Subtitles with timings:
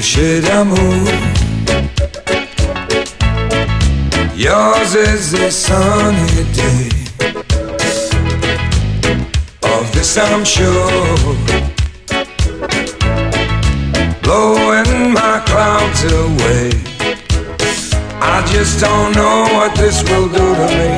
[0.00, 1.12] Touché d'amour.
[4.34, 6.88] Yours is the sunny day.
[9.62, 11.36] Of this I'm sure.
[14.22, 16.70] Blowing my clouds away.
[18.22, 20.90] I just don't know what this will do to me.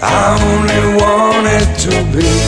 [0.00, 2.43] I only want it to be.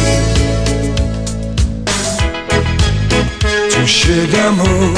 [3.87, 4.95] Touché d'amour.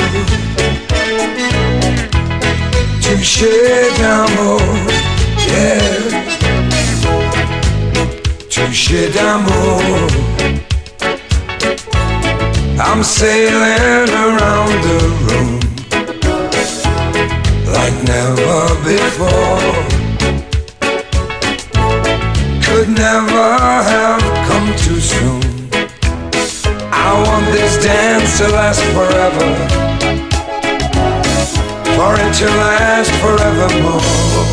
[3.03, 3.53] Touché
[3.99, 4.63] d'amour.
[5.47, 5.83] Yeah.
[8.49, 10.09] Touché d'amour.
[12.81, 15.61] I'm sailing around the room
[17.75, 19.85] like never before.
[22.65, 23.53] Could never
[23.93, 25.48] have come too soon.
[27.11, 29.49] I want this dance to last forever,
[31.97, 34.49] for it to last forevermore.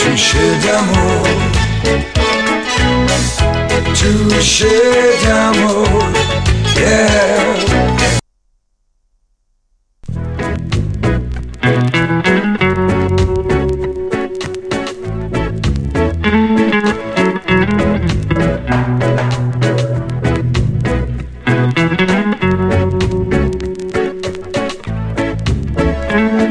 [0.00, 1.26] Touché d'amour,
[3.98, 4.76] touché
[5.22, 5.85] d'amour,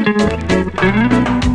[0.06, 1.45] Música